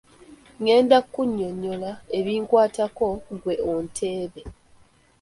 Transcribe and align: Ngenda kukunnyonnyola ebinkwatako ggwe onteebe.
Ngenda 0.61 0.95
kukunnyonnyola 1.03 1.91
ebinkwatako 2.17 3.07
ggwe 3.33 3.55
onteebe. 3.71 4.41